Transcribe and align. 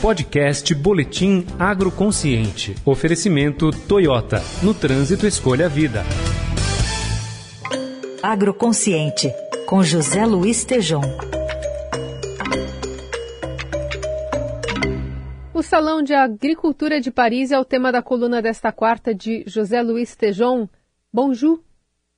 Podcast 0.00 0.74
Boletim 0.74 1.46
Agroconsciente. 1.58 2.74
Oferecimento 2.84 3.70
Toyota. 3.70 4.42
No 4.62 4.74
trânsito, 4.74 5.26
escolha 5.26 5.66
a 5.66 5.68
vida. 5.68 6.04
Agroconsciente, 8.22 9.32
com 9.66 9.82
José 9.82 10.26
Luiz 10.26 10.64
Tejom. 10.64 11.00
O 15.54 15.62
Salão 15.62 16.02
de 16.02 16.12
Agricultura 16.12 17.00
de 17.00 17.10
Paris 17.10 17.50
é 17.50 17.58
o 17.58 17.64
tema 17.64 17.90
da 17.90 18.02
coluna 18.02 18.42
desta 18.42 18.70
quarta 18.70 19.14
de 19.14 19.44
José 19.46 19.80
Luiz 19.80 20.14
Tejon. 20.14 20.68
Bonjour. 21.10 21.60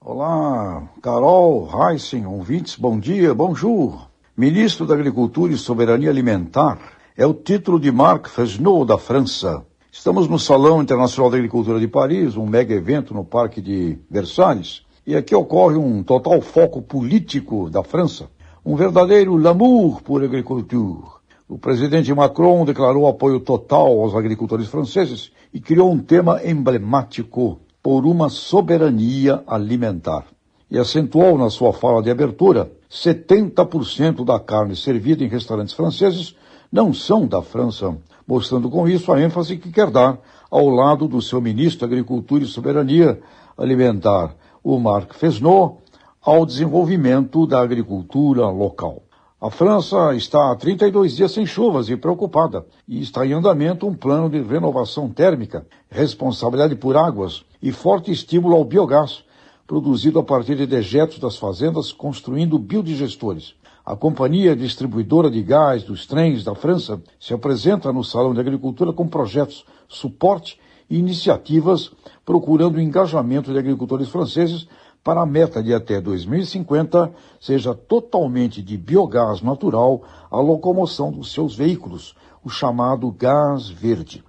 Olá, 0.00 0.88
Carol, 1.00 1.70
Heisen, 1.72 2.26
ouvintes, 2.26 2.74
bom 2.74 2.98
dia, 2.98 3.32
bonjour. 3.32 4.10
Ministro 4.36 4.86
da 4.86 4.94
Agricultura 4.94 5.52
e 5.52 5.56
Soberania 5.56 6.10
Alimentar 6.10 6.99
é 7.20 7.26
o 7.26 7.34
título 7.34 7.78
de 7.78 7.92
Marc 7.92 8.30
Fesneau 8.30 8.82
da 8.82 8.96
França. 8.96 9.62
Estamos 9.92 10.26
no 10.26 10.38
Salão 10.38 10.80
Internacional 10.80 11.30
da 11.30 11.36
Agricultura 11.36 11.78
de 11.78 11.86
Paris, 11.86 12.34
um 12.34 12.46
mega 12.46 12.74
evento 12.74 13.12
no 13.12 13.22
Parque 13.22 13.60
de 13.60 13.98
Versalhes, 14.10 14.86
e 15.06 15.14
aqui 15.14 15.34
ocorre 15.34 15.76
um 15.76 16.02
total 16.02 16.40
foco 16.40 16.80
político 16.80 17.68
da 17.68 17.82
França, 17.82 18.30
um 18.64 18.74
verdadeiro 18.74 19.36
l'amour 19.36 20.00
pour 20.00 20.18
l'agriculture. 20.18 21.20
O 21.46 21.58
presidente 21.58 22.10
Macron 22.14 22.64
declarou 22.64 23.06
apoio 23.06 23.38
total 23.38 24.00
aos 24.00 24.14
agricultores 24.14 24.68
franceses 24.68 25.30
e 25.52 25.60
criou 25.60 25.92
um 25.92 25.98
tema 25.98 26.40
emblemático 26.42 27.60
por 27.82 28.06
uma 28.06 28.30
soberania 28.30 29.44
alimentar. 29.46 30.24
E 30.70 30.78
acentuou 30.78 31.36
na 31.36 31.50
sua 31.50 31.74
fala 31.74 32.02
de 32.02 32.10
abertura: 32.10 32.72
70% 32.90 34.24
da 34.24 34.40
carne 34.40 34.74
servida 34.74 35.22
em 35.22 35.28
restaurantes 35.28 35.74
franceses 35.74 36.34
não 36.70 36.94
são 36.94 37.26
da 37.26 37.42
França, 37.42 37.96
mostrando 38.26 38.70
com 38.70 38.88
isso 38.88 39.12
a 39.12 39.20
ênfase 39.20 39.56
que 39.56 39.72
quer 39.72 39.90
dar 39.90 40.18
ao 40.50 40.68
lado 40.68 41.08
do 41.08 41.20
seu 41.20 41.40
ministro 41.40 41.80
da 41.80 41.86
Agricultura 41.86 42.44
e 42.44 42.46
Soberania 42.46 43.20
Alimentar, 43.56 44.34
o 44.62 44.78
Marc 44.78 45.14
Fesneau, 45.14 45.80
ao 46.22 46.44
desenvolvimento 46.44 47.46
da 47.46 47.60
agricultura 47.60 48.48
local. 48.48 49.02
A 49.40 49.50
França 49.50 50.14
está 50.14 50.50
há 50.50 50.54
32 50.54 51.16
dias 51.16 51.32
sem 51.32 51.46
chuvas 51.46 51.88
e 51.88 51.96
preocupada, 51.96 52.66
e 52.86 53.00
está 53.00 53.24
em 53.26 53.32
andamento 53.32 53.86
um 53.86 53.94
plano 53.94 54.28
de 54.28 54.42
renovação 54.42 55.08
térmica, 55.08 55.66
responsabilidade 55.90 56.76
por 56.76 56.94
águas 56.94 57.42
e 57.62 57.72
forte 57.72 58.12
estímulo 58.12 58.54
ao 58.54 58.64
biogás, 58.64 59.24
produzido 59.66 60.18
a 60.18 60.22
partir 60.22 60.56
de 60.56 60.66
dejetos 60.66 61.18
das 61.18 61.36
fazendas, 61.36 61.90
construindo 61.90 62.58
biodigestores. 62.58 63.54
A 63.90 63.96
Companhia 63.96 64.54
Distribuidora 64.54 65.28
de 65.28 65.42
Gás 65.42 65.82
dos 65.82 66.06
Trens 66.06 66.44
da 66.44 66.54
França 66.54 67.02
se 67.18 67.34
apresenta 67.34 67.92
no 67.92 68.04
Salão 68.04 68.32
de 68.32 68.38
Agricultura 68.38 68.92
com 68.92 69.08
projetos, 69.08 69.64
suporte 69.88 70.60
e 70.88 70.96
iniciativas 70.96 71.90
procurando 72.24 72.76
o 72.76 72.80
engajamento 72.80 73.52
de 73.52 73.58
agricultores 73.58 74.08
franceses 74.08 74.68
para 75.02 75.22
a 75.22 75.26
meta 75.26 75.60
de 75.60 75.74
até 75.74 76.00
2050 76.00 77.12
seja 77.40 77.74
totalmente 77.74 78.62
de 78.62 78.78
biogás 78.78 79.42
natural 79.42 80.02
a 80.30 80.38
locomoção 80.38 81.10
dos 81.10 81.32
seus 81.32 81.56
veículos, 81.56 82.14
o 82.44 82.48
chamado 82.48 83.10
gás 83.10 83.68
verde. 83.68 84.22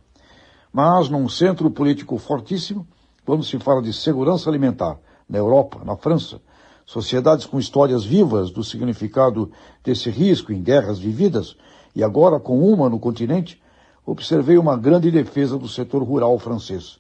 Mas 0.74 1.08
num 1.08 1.30
centro 1.30 1.70
político 1.70 2.18
fortíssimo, 2.18 2.88
quando 3.24 3.44
se 3.44 3.60
fala 3.60 3.84
de 3.84 3.94
segurança 3.94 4.50
alimentar 4.50 4.98
na 5.30 5.38
Europa, 5.38 5.82
na 5.86 5.96
França, 5.96 6.42
sociedades 6.92 7.46
com 7.46 7.58
histórias 7.58 8.04
vivas 8.04 8.52
do 8.52 8.66
significado 8.66 9.50
desse 9.82 10.10
risco 10.10 10.52
em 10.52 10.62
guerras 10.62 11.00
vividas, 11.00 11.56
e 11.96 12.04
agora 12.04 12.38
com 12.38 12.60
uma 12.60 12.90
no 12.90 13.00
continente, 13.00 13.62
observei 14.06 14.58
uma 14.58 14.76
grande 14.76 15.10
defesa 15.10 15.58
do 15.58 15.70
setor 15.70 16.04
rural 16.04 16.38
francês, 16.38 17.00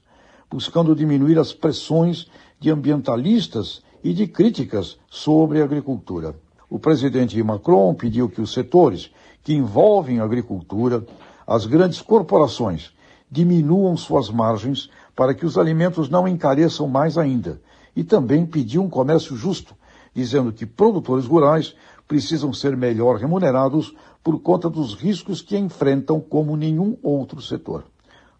buscando 0.49 0.95
diminuir 0.95 1.37
as 1.37 1.51
pressões 1.51 2.27
de 2.57 2.71
ambientalistas 2.71 3.81
e 4.01 4.13
de 4.13 4.27
críticas 4.27 4.97
sobre 5.09 5.61
a 5.61 5.65
agricultura. 5.65 6.35
O 6.69 6.79
presidente 6.79 7.43
Macron 7.43 7.93
pediu 7.93 8.29
que 8.29 8.39
os 8.39 8.53
setores 8.53 9.11
que 9.43 9.53
envolvem 9.53 10.21
a 10.21 10.23
agricultura, 10.23 11.05
as 11.45 11.65
grandes 11.65 11.99
corporações, 11.99 12.93
diminuam 13.29 13.97
suas 13.97 14.29
margens 14.29 14.89
para 15.13 15.33
que 15.33 15.45
os 15.45 15.57
alimentos 15.57 16.07
não 16.07 16.25
encareçam 16.25 16.87
mais 16.87 17.17
ainda, 17.17 17.61
e 17.93 18.05
também 18.05 18.45
pediu 18.45 18.81
um 18.81 18.89
comércio 18.89 19.35
justo, 19.35 19.75
dizendo 20.13 20.51
que 20.51 20.65
produtores 20.65 21.25
rurais 21.25 21.75
precisam 22.07 22.51
ser 22.51 22.75
melhor 22.75 23.17
remunerados 23.17 23.95
por 24.23 24.39
conta 24.39 24.69
dos 24.69 24.93
riscos 24.93 25.41
que 25.41 25.57
enfrentam 25.57 26.19
como 26.19 26.57
nenhum 26.57 26.97
outro 27.01 27.41
setor. 27.41 27.85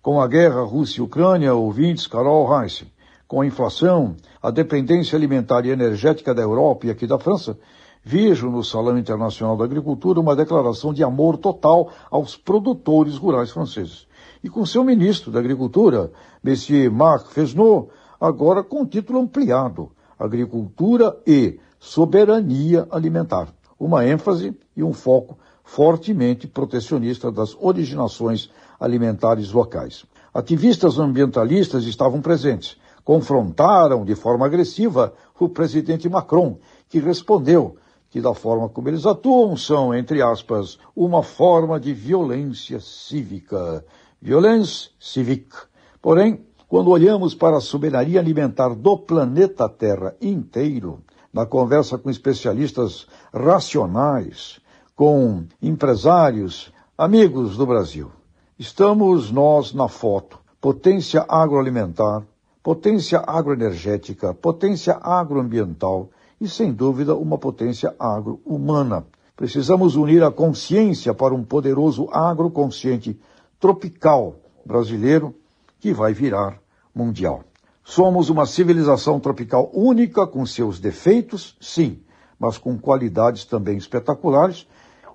Com 0.01 0.19
a 0.19 0.27
guerra 0.27 0.61
Rússia 0.63 0.99
e 0.99 1.03
Ucrânia, 1.03 1.53
ouvintes 1.53 2.07
Carol 2.07 2.47
Reis, 2.47 2.83
com 3.27 3.41
a 3.41 3.45
inflação, 3.45 4.15
a 4.41 4.51
dependência 4.51 5.15
alimentar 5.15 5.65
e 5.65 5.69
energética 5.69 6.33
da 6.33 6.41
Europa 6.41 6.87
e 6.87 6.89
aqui 6.89 7.07
da 7.07 7.17
França, 7.17 7.57
vejo 8.03 8.49
no 8.49 8.63
Salão 8.63 8.97
Internacional 8.97 9.55
da 9.55 9.63
Agricultura 9.63 10.19
uma 10.19 10.35
declaração 10.35 10.93
de 10.93 11.03
amor 11.03 11.38
total 11.38 11.89
aos 12.09 12.35
produtores 12.35 13.15
rurais 13.15 13.51
franceses. 13.51 14.07
E 14.43 14.49
com 14.49 14.65
seu 14.65 14.83
ministro 14.83 15.31
da 15.31 15.39
Agricultura, 15.39 16.11
Monsieur 16.43 16.91
Marc 16.91 17.31
Fesneau, 17.31 17.89
agora 18.19 18.63
com 18.63 18.85
título 18.85 19.19
ampliado, 19.19 19.91
Agricultura 20.21 21.17
e 21.25 21.59
Soberania 21.79 22.87
Alimentar. 22.91 23.47
Uma 23.79 24.05
ênfase 24.05 24.55
e 24.77 24.83
um 24.83 24.93
foco 24.93 25.37
fortemente 25.63 26.47
protecionista 26.47 27.31
das 27.31 27.55
originações 27.59 28.51
alimentares 28.79 29.51
locais. 29.51 30.05
Ativistas 30.33 30.99
ambientalistas 30.99 31.85
estavam 31.85 32.21
presentes, 32.21 32.77
confrontaram 33.03 34.05
de 34.05 34.15
forma 34.15 34.45
agressiva 34.45 35.13
o 35.39 35.49
presidente 35.49 36.07
Macron, 36.07 36.59
que 36.88 36.99
respondeu 36.99 37.75
que 38.11 38.21
da 38.21 38.33
forma 38.33 38.69
como 38.69 38.89
eles 38.89 39.05
atuam 39.05 39.57
são, 39.57 39.93
entre 39.95 40.21
aspas, 40.21 40.77
uma 40.95 41.23
forma 41.23 41.79
de 41.79 41.93
violência 41.93 42.79
cívica. 42.79 43.83
Violência 44.21 44.91
civique. 44.99 45.55
Porém, 46.01 46.45
quando 46.71 46.89
olhamos 46.89 47.35
para 47.35 47.57
a 47.57 47.59
soberania 47.59 48.21
alimentar 48.21 48.73
do 48.73 48.97
planeta 48.97 49.67
Terra 49.67 50.15
inteiro, 50.21 51.01
na 51.33 51.45
conversa 51.45 51.97
com 51.97 52.09
especialistas 52.09 53.07
racionais, 53.33 54.61
com 54.95 55.43
empresários, 55.61 56.71
amigos 56.97 57.57
do 57.57 57.65
Brasil, 57.65 58.09
estamos 58.57 59.29
nós 59.29 59.73
na 59.73 59.89
foto. 59.89 60.39
Potência 60.61 61.25
agroalimentar, 61.27 62.23
potência 62.63 63.21
agroenergética, 63.27 64.33
potência 64.33 64.93
agroambiental 64.93 66.07
e, 66.39 66.47
sem 66.47 66.71
dúvida, 66.71 67.13
uma 67.13 67.38
potência 67.38 67.93
agro-humana. 67.99 69.05
Precisamos 69.35 69.97
unir 69.97 70.23
a 70.23 70.31
consciência 70.31 71.13
para 71.13 71.33
um 71.33 71.43
poderoso 71.43 72.07
agroconsciente 72.13 73.19
tropical 73.59 74.38
brasileiro 74.65 75.35
que 75.81 75.92
vai 75.92 76.14
virar 76.14 76.59
mundial. 76.96 77.44
Somos 77.84 78.30
uma 78.30 78.46
civilização 78.46 79.19
tropical 79.19 79.72
única 79.74 80.28
com 80.28 80.46
seus 80.46 80.80
defeitos, 80.80 81.58
sim, 81.59 82.00
mas 82.40 82.58
com 82.58 82.78
qualidades 82.78 83.44
também 83.44 83.78
espetaculares. 83.78 84.68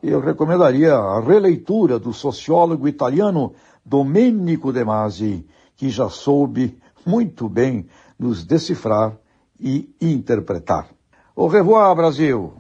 Eu 0.03 0.21
recomendaria 0.21 0.94
a 0.94 1.21
releitura 1.21 1.99
do 1.99 2.12
sociólogo 2.12 2.88
italiano 2.88 3.54
Domenico 3.84 4.72
De 4.72 4.84
Masi, 4.84 5.47
que 5.77 5.88
já 5.88 6.09
soube 6.09 6.77
muito 7.06 7.48
bem 7.48 7.87
nos 8.19 8.44
decifrar 8.44 9.16
e 9.59 9.94
interpretar. 10.00 10.88
Au 11.34 11.47
revoir, 11.47 11.94
Brasil! 11.94 12.54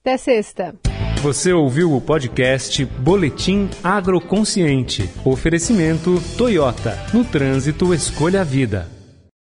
Até 0.00 0.16
sexta. 0.16 0.87
Você 1.22 1.52
ouviu 1.52 1.92
o 1.94 2.00
podcast 2.00 2.84
Boletim 2.84 3.68
Agroconsciente. 3.82 5.10
Oferecimento 5.24 6.22
Toyota. 6.36 6.96
No 7.12 7.24
trânsito, 7.24 7.92
escolha 7.92 8.42
a 8.42 8.44
vida. 8.44 8.97